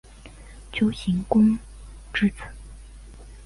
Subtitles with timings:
[0.73, 1.55] 丘行恭
[2.11, 2.37] 之子。